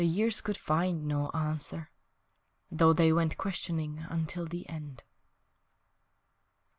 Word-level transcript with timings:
The 0.01 0.07
years 0.07 0.41
could 0.41 0.57
find 0.57 1.05
no 1.05 1.29
answer, 1.29 1.91
Though 2.71 2.91
they 2.91 3.13
went 3.13 3.37
questioning 3.37 3.99
Until 4.09 4.47
the 4.47 4.67
end. 4.67 5.03